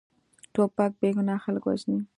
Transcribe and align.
توپک 0.53 0.91
بېګناه 0.99 1.41
خلک 1.43 1.63
وژلي. 1.65 1.97